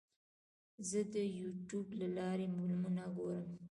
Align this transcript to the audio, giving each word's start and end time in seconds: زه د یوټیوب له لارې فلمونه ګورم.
زه 0.89 0.99
د 1.13 1.15
یوټیوب 1.39 1.87
له 2.01 2.07
لارې 2.17 2.45
فلمونه 2.55 3.03
ګورم. 3.17 3.47